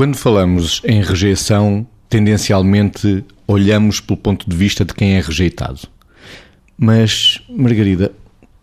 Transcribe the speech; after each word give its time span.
Quando 0.00 0.16
falamos 0.16 0.80
em 0.82 1.02
rejeição, 1.02 1.86
tendencialmente 2.08 3.22
olhamos 3.46 4.00
pelo 4.00 4.16
ponto 4.16 4.48
de 4.48 4.56
vista 4.56 4.82
de 4.82 4.94
quem 4.94 5.16
é 5.16 5.20
rejeitado. 5.20 5.80
Mas, 6.74 7.42
Margarida, 7.50 8.10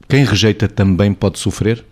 quem 0.09 0.25
rejeita 0.25 0.67
também 0.67 1.13
pode 1.13 1.37
sofrer? 1.37 1.85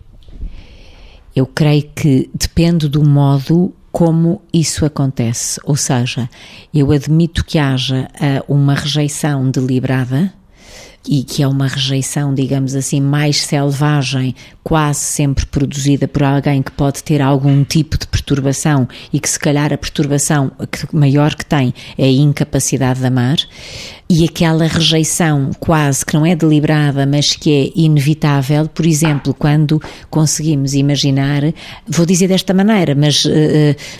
Eu 1.36 1.46
creio 1.46 1.84
que 1.96 2.28
depende 2.34 2.90
do 2.90 3.04
modo 3.04 3.72
como 3.92 4.42
isso 4.52 4.84
acontece. 4.84 5.60
Ou 5.64 5.76
seja, 5.76 6.28
eu 6.74 6.92
admito 6.92 7.46
que 7.46 7.60
haja 7.60 8.10
uh, 8.16 8.52
uma 8.52 8.74
rejeição 8.74 9.52
deliberada 9.52 10.34
e 11.08 11.24
que 11.24 11.44
é 11.44 11.48
uma 11.48 11.68
rejeição, 11.68 12.34
digamos 12.34 12.76
assim, 12.76 13.00
mais 13.00 13.42
selvagem, 13.42 14.36
quase 14.64 15.00
sempre 15.00 15.46
produzida 15.46 16.08
por 16.08 16.24
alguém 16.24 16.62
que 16.62 16.72
pode 16.72 17.04
ter 17.04 17.22
algum 17.22 17.64
tipo 17.64 17.98
de 18.00 18.08
perturbação 18.08 18.88
e 19.14 19.20
que 19.20 19.30
se 19.30 19.40
calhar 19.40 19.72
a 19.72 19.78
perturbação 19.78 20.52
maior 20.92 21.36
que 21.36 21.46
tem 21.46 21.74
é 21.98 22.06
a 22.06 22.12
incapacidade 22.12 23.00
de 23.00 23.06
amar 23.06 23.38
e 24.08 24.24
aquela 24.24 24.68
rejeição 24.68 25.50
quase 25.60 26.06
que 26.06 26.14
não 26.14 26.26
é 26.26 26.36
deliberada, 26.36 27.08
mas 27.08 27.36
que 27.36 27.52
é 27.52 27.72
inevitável, 27.76 28.68
por 28.68 28.86
exemplo, 28.86 29.34
quando 29.34 29.82
conseguimos 30.12 30.76
imaginar, 30.76 31.42
vou 31.88 32.06
dizer 32.06 32.28
desta 32.28 32.54
maneira, 32.54 32.94
mas 32.94 33.26
uh, 33.26 33.30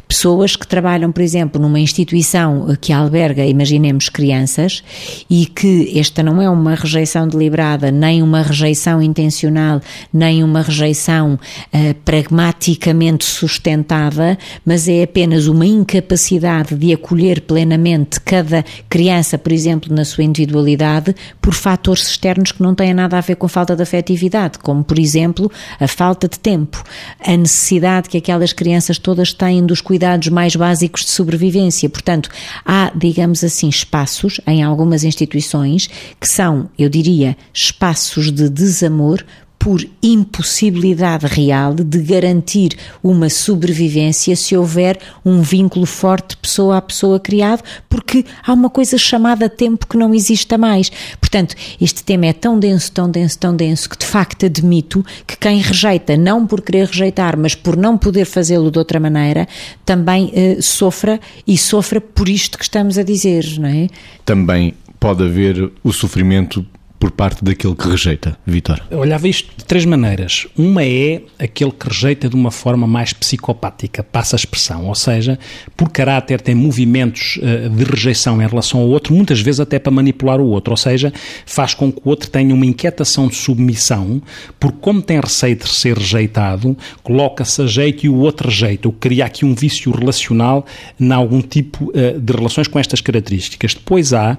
pessoas 0.08 0.56
que 0.56 0.68
trabalham, 0.68 1.12
por 1.12 1.22
exemplo, 1.22 1.60
numa 1.60 1.80
instituição 1.80 2.76
que 2.80 2.94
alberga, 2.94 3.44
imaginemos, 3.46 4.08
crianças, 4.08 4.84
e 5.28 5.48
que 5.48 5.98
esta 5.98 6.22
não 6.22 6.40
é 6.40 6.48
uma 6.48 6.76
rejeição 6.76 6.95
deliberada, 7.28 7.92
nem 7.92 8.22
uma 8.22 8.42
rejeição 8.42 9.02
intencional, 9.02 9.82
nem 10.14 10.44
uma 10.44 10.62
rejeição 10.62 11.34
uh, 11.74 11.94
pragmaticamente 12.06 13.26
sustentada, 13.26 14.38
mas 14.66 14.88
é 14.88 15.04
apenas 15.04 15.48
uma 15.48 15.66
incapacidade 15.66 16.76
de 16.76 16.94
acolher 16.94 17.42
plenamente 17.42 18.20
cada 18.22 18.64
criança, 18.90 19.38
por 19.38 19.52
exemplo, 19.52 19.94
na 19.94 20.06
sua 20.06 20.24
individualidade 20.24 21.16
por 21.42 21.54
fatores 21.54 22.08
externos 22.08 22.52
que 22.52 22.62
não 22.62 22.74
têm 22.74 22.94
nada 22.94 23.18
a 23.18 23.22
ver 23.22 23.36
com 23.36 23.48
falta 23.48 23.76
de 23.76 23.84
afetividade, 23.84 24.60
como, 24.60 24.84
por 24.84 24.98
exemplo, 25.00 25.52
a 25.80 25.88
falta 25.88 26.28
de 26.28 26.40
tempo, 26.40 26.84
a 27.20 27.36
necessidade 27.36 28.10
que 28.10 28.18
aquelas 28.18 28.54
crianças 28.54 28.98
todas 28.98 29.34
têm 29.34 29.66
dos 29.66 29.82
cuidados 29.82 30.30
mais 30.30 30.56
básicos 30.56 31.02
de 31.02 31.12
sobrevivência. 31.12 31.90
Portanto, 31.90 32.30
há, 32.66 32.92
digamos 32.96 33.44
assim, 33.44 33.70
espaços 33.70 34.40
em 34.48 34.64
algumas 34.64 35.04
instituições 35.04 35.90
que 36.20 36.28
são, 36.28 36.70
eu 36.86 36.90
diria, 36.90 37.36
espaços 37.54 38.32
de 38.32 38.50
desamor 38.50 39.24
por 39.66 39.84
impossibilidade 40.04 41.26
real 41.26 41.74
de 41.74 42.00
garantir 42.04 42.78
uma 43.02 43.32
sobrevivência 43.32 44.36
se 44.36 44.56
houver 44.56 45.00
um 45.26 45.42
vínculo 45.42 45.88
forte 45.88 46.38
pessoa 46.38 46.78
a 46.78 46.82
pessoa 46.82 47.20
criado, 47.20 47.64
porque 47.90 48.24
há 48.46 48.54
uma 48.54 48.70
coisa 48.70 48.96
chamada 48.96 49.50
tempo 49.50 49.88
que 49.88 49.98
não 49.98 50.14
exista 50.14 50.56
mais. 50.56 50.92
Portanto, 51.20 51.56
este 51.82 52.04
tema 52.04 52.28
é 52.28 52.34
tão 52.34 52.60
denso, 52.60 52.92
tão 52.92 53.10
denso, 53.10 53.40
tão 53.40 53.56
denso 53.56 53.90
que 53.90 53.98
de 53.98 54.06
facto 54.06 54.46
admito 54.46 55.04
que 55.26 55.36
quem 55.36 55.60
rejeita, 55.60 56.16
não 56.16 56.46
por 56.46 56.62
querer 56.62 56.86
rejeitar, 56.86 57.36
mas 57.36 57.56
por 57.56 57.76
não 57.76 57.98
poder 57.98 58.26
fazê-lo 58.26 58.70
de 58.70 58.78
outra 58.78 59.00
maneira, 59.00 59.48
também 59.84 60.32
eh, 60.36 60.58
sofra 60.62 61.20
e 61.48 61.58
sofra 61.58 62.00
por 62.00 62.30
isto 62.30 62.56
que 62.60 62.66
estamos 62.66 63.00
a 63.00 63.04
dizer, 63.04 63.58
não 63.58 63.70
é? 63.70 63.88
Também 64.24 64.76
pode 65.00 65.24
haver 65.24 65.72
o 65.84 65.92
sofrimento 65.92 66.64
por 67.00 67.12
parte 67.12 67.44
daquele 67.44 67.76
que 67.76 67.88
rejeita, 67.88 68.38
Vitor? 68.46 68.82
Olhava 68.92 69.28
isto 69.28 69.52
de 69.56 69.66
três 69.66 69.86
maneiras. 69.86 70.48
Uma 70.58 70.84
é 70.84 71.22
aquele 71.38 71.72
que 71.72 71.88
rejeita 71.88 72.30
de 72.30 72.36
uma 72.36 72.52
forma 72.52 72.88
mais 72.88 73.14
psicopática, 73.14 74.04
passa 74.04 74.36
a 74.36 74.38
expressão, 74.38 74.88
ou 74.88 74.96
seja, 74.96 75.38
por 75.76 75.90
caráter 75.90 76.42
tem 76.42 76.56
movimentos 76.56 77.38
uh, 77.38 77.70
de 77.70 77.84
rejeição 77.84 78.42
em 78.42 78.48
relação 78.48 78.80
ao 78.80 78.88
outro, 78.88 79.14
muitas 79.14 79.42
vezes 79.42 79.60
até 79.60 79.78
para 79.78 79.92
manipular 79.92 80.40
o 80.40 80.48
outro, 80.48 80.72
ou 80.72 80.78
seja, 80.78 81.12
faz 81.46 81.74
com 81.74 81.92
que 81.92 82.00
o 82.04 82.10
outro 82.10 82.30
tenha 82.30 82.54
uma 82.54 82.66
inquietação 82.66 83.28
de 83.28 83.36
submissão, 83.36 84.22
porque 84.60 84.78
como 84.82 85.02
tem 85.02 85.20
receio 85.20 85.56
de 85.56 85.68
ser 85.70 85.98
rejeitado, 85.98 86.78
coloca-se 87.04 87.62
a 87.62 87.68
jeito 87.68 88.06
e 88.06 88.10
o 88.10 88.16
outro 88.16 88.50
rejeita, 88.50 88.88
o 88.88 88.92
que 88.92 89.00
cria 89.00 89.26
aqui 89.26 89.46
um 89.46 89.54
vício 89.54 89.92
relacional 89.92 90.66
em 91.00 91.12
algum 91.12 91.42
tipo 91.42 91.92
uh, 91.92 92.20
de 92.20 92.34
relações 92.34 92.68
com 92.68 92.80
estas 92.80 93.02
características. 93.02 93.74
Depois 93.74 94.14
há 94.14 94.38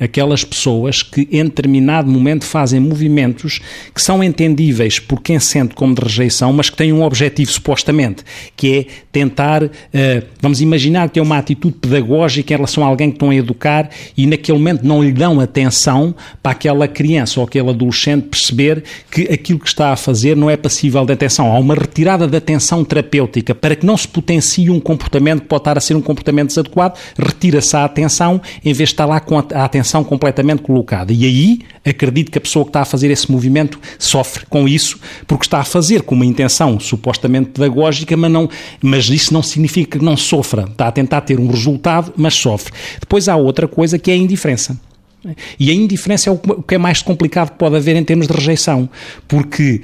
aquelas 0.00 0.44
pessoas 0.44 1.02
que, 1.02 1.28
em 1.30 1.44
determinado 1.44 1.97
determinado 1.98 2.10
momento 2.10 2.44
fazem 2.44 2.80
movimentos 2.80 3.60
que 3.94 4.00
são 4.00 4.22
entendíveis 4.22 4.98
por 4.98 5.20
quem 5.20 5.38
sente 5.38 5.74
como 5.74 5.94
de 5.94 6.02
rejeição, 6.02 6.52
mas 6.52 6.70
que 6.70 6.76
têm 6.76 6.92
um 6.92 7.02
objetivo 7.02 7.50
supostamente, 7.50 8.24
que 8.56 8.78
é 8.78 8.86
tentar, 9.10 9.64
uh, 9.64 9.70
vamos 10.40 10.60
imaginar 10.60 11.08
que 11.10 11.18
é 11.18 11.22
uma 11.22 11.38
atitude 11.38 11.76
pedagógica 11.76 12.52
em 12.52 12.56
relação 12.56 12.84
a 12.84 12.86
alguém 12.86 13.10
que 13.10 13.16
estão 13.16 13.30
a 13.30 13.34
educar 13.34 13.90
e 14.16 14.26
naquele 14.26 14.58
momento 14.58 14.82
não 14.82 15.02
lhe 15.02 15.12
dão 15.12 15.40
atenção 15.40 16.14
para 16.42 16.52
aquela 16.52 16.86
criança 16.86 17.40
ou 17.40 17.46
aquele 17.46 17.68
adolescente 17.70 18.28
perceber 18.28 18.82
que 19.10 19.22
aquilo 19.22 19.58
que 19.58 19.68
está 19.68 19.92
a 19.92 19.96
fazer 19.96 20.36
não 20.36 20.48
é 20.48 20.56
passível 20.56 21.04
de 21.04 21.12
atenção. 21.12 21.50
Há 21.54 21.58
uma 21.58 21.74
retirada 21.74 22.26
de 22.26 22.36
atenção 22.36 22.84
terapêutica 22.84 23.54
para 23.54 23.74
que 23.74 23.84
não 23.84 23.96
se 23.96 24.06
potencie 24.06 24.70
um 24.70 24.80
comportamento 24.80 25.42
que 25.42 25.48
pode 25.48 25.62
estar 25.62 25.78
a 25.78 25.80
ser 25.80 25.94
um 25.94 26.00
comportamento 26.00 26.48
desadequado, 26.48 26.98
retira-se 27.18 27.76
a 27.76 27.84
atenção 27.84 28.40
em 28.64 28.72
vez 28.72 28.90
de 28.90 28.94
estar 28.94 29.06
lá 29.06 29.20
com 29.20 29.38
a 29.38 29.64
atenção 29.64 30.04
completamente 30.04 30.62
colocada. 30.62 31.12
E 31.12 31.24
aí 31.24 31.58
acredito 31.88 32.30
que 32.30 32.38
a 32.38 32.40
pessoa 32.40 32.64
que 32.64 32.70
está 32.70 32.82
a 32.82 32.84
fazer 32.84 33.10
esse 33.10 33.30
movimento 33.30 33.80
sofre 33.98 34.44
com 34.46 34.68
isso, 34.68 34.98
porque 35.26 35.44
está 35.44 35.58
a 35.60 35.64
fazer 35.64 36.02
com 36.02 36.14
uma 36.14 36.26
intenção 36.26 36.78
supostamente 36.78 37.50
pedagógica, 37.50 38.16
mas, 38.16 38.30
não, 38.30 38.48
mas 38.82 39.08
isso 39.08 39.32
não 39.32 39.42
significa 39.42 39.98
que 39.98 40.04
não 40.04 40.16
sofra. 40.16 40.62
Está 40.64 40.88
a 40.88 40.92
tentar 40.92 41.22
ter 41.22 41.38
um 41.38 41.48
resultado, 41.48 42.12
mas 42.16 42.34
sofre. 42.34 42.72
Depois 43.00 43.28
há 43.28 43.36
outra 43.36 43.66
coisa 43.66 43.98
que 43.98 44.10
é 44.10 44.14
a 44.14 44.16
indiferença. 44.16 44.78
E 45.58 45.70
a 45.70 45.74
indiferença 45.74 46.30
é 46.30 46.32
o 46.32 46.38
que 46.38 46.74
é 46.74 46.78
mais 46.78 47.02
complicado 47.02 47.50
que 47.50 47.58
pode 47.58 47.76
haver 47.76 47.96
em 47.96 48.04
termos 48.04 48.28
de 48.28 48.32
rejeição, 48.32 48.88
porque 49.26 49.82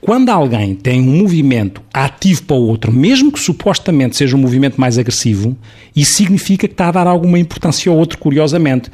quando 0.00 0.28
alguém 0.28 0.74
tem 0.74 1.00
um 1.00 1.18
movimento 1.18 1.82
ativo 1.92 2.44
para 2.44 2.56
o 2.56 2.66
outro, 2.68 2.92
mesmo 2.92 3.32
que 3.32 3.40
supostamente 3.40 4.16
seja 4.16 4.36
um 4.36 4.40
movimento 4.40 4.80
mais 4.80 4.96
agressivo, 4.96 5.56
isso 5.94 6.12
significa 6.12 6.68
que 6.68 6.72
está 6.72 6.88
a 6.88 6.92
dar 6.92 7.06
alguma 7.06 7.38
importância 7.38 7.90
ao 7.90 7.98
outro, 7.98 8.16
curiosamente. 8.18 8.90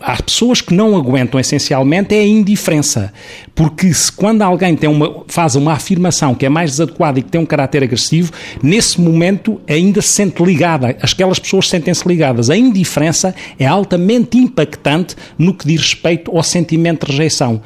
Há 0.00 0.22
pessoas 0.22 0.60
que 0.60 0.74
não 0.74 0.96
aguentam 0.96 1.40
essencialmente 1.40 2.14
é 2.14 2.20
a 2.20 2.26
indiferença. 2.26 3.12
Porque 3.54 3.92
se 3.94 4.12
quando 4.12 4.42
alguém 4.42 4.76
tem 4.76 4.88
uma, 4.88 5.24
faz 5.28 5.56
uma 5.56 5.72
afirmação 5.72 6.34
que 6.34 6.44
é 6.44 6.48
mais 6.48 6.72
desadequada 6.72 7.18
e 7.18 7.22
que 7.22 7.30
tem 7.30 7.40
um 7.40 7.46
caráter 7.46 7.82
agressivo, 7.82 8.30
nesse 8.62 9.00
momento 9.00 9.60
ainda 9.66 10.02
se 10.02 10.08
sente 10.08 10.42
ligada. 10.42 10.96
Aquelas 11.00 11.38
pessoas 11.38 11.68
sentem-se 11.68 12.06
ligadas. 12.06 12.50
A 12.50 12.56
indiferença 12.56 13.34
é 13.58 13.66
altamente 13.66 14.36
impactante 14.36 15.16
no 15.38 15.54
que 15.54 15.66
diz 15.66 15.80
respeito 15.80 16.30
ao 16.30 16.42
sentimento 16.42 17.06
de 17.06 17.12
rejeição. 17.12 17.62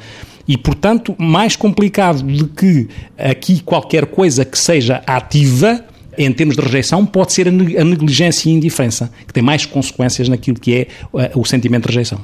E, 0.49 0.57
portanto, 0.57 1.15
mais 1.15 1.55
complicado 1.55 2.23
do 2.23 2.47
que 2.47 2.87
aqui 3.15 3.61
qualquer 3.61 4.07
coisa 4.07 4.43
que 4.43 4.57
seja 4.57 5.03
ativa, 5.05 5.85
em 6.17 6.33
termos 6.33 6.55
de 6.55 6.61
rejeição, 6.63 7.05
pode 7.05 7.33
ser 7.33 7.47
a 7.47 7.51
negligência 7.51 8.49
e 8.49 8.53
a 8.53 8.55
indiferença, 8.55 9.11
que 9.27 9.31
tem 9.31 9.43
mais 9.43 9.67
consequências 9.67 10.27
naquilo 10.27 10.59
que 10.59 10.73
é 10.73 10.87
eh, 11.19 11.31
o 11.35 11.45
sentimento 11.45 11.83
de 11.83 11.89
rejeição. 11.89 12.19